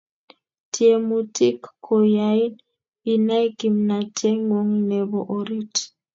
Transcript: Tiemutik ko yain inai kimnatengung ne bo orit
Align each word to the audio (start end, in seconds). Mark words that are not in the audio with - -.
Tiemutik 0.73 1.59
ko 1.85 1.95
yain 2.15 2.53
inai 3.13 3.47
kimnatengung 3.59 4.73
ne 4.87 4.99
bo 5.09 5.19
orit 5.37 5.73